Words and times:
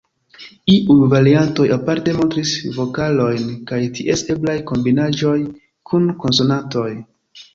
Iuj 0.75 0.95
variantoj 1.09 1.65
aparte 1.75 2.13
montris 2.19 2.53
vokalojn 2.77 3.51
kaj 3.71 3.79
ties 3.99 4.25
eblaj 4.35 4.57
kombinaĵoj 4.71 5.37
kun 5.91 6.09
konsonantoj. 6.25 6.89